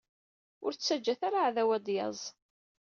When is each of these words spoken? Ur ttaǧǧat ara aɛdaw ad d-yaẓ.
Ur 0.65 0.71
ttaǧǧat 0.73 1.21
ara 1.27 1.39
aɛdaw 1.43 1.69
ad 1.75 1.83
d-yaẓ. 1.85 2.21